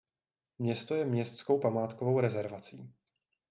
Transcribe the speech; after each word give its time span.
Město 0.59 0.95
je 0.95 1.05
městskou 1.05 1.59
památkovou 1.59 2.19
rezervací. 2.19 2.93